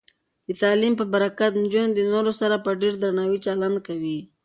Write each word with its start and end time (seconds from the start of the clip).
د 0.47 0.49
تعلیم 0.61 0.93
په 0.99 1.05
برکت، 1.13 1.51
نجونې 1.63 1.91
د 1.95 1.99
نورو 2.11 2.31
سره 2.39 2.55
په 2.65 2.69
ډیر 2.81 2.93
درناوي 3.01 3.39
چلند 3.45 3.77
کوي. 3.87 4.19